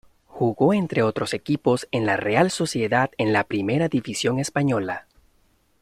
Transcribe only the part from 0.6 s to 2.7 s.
entre otros equipos en la Real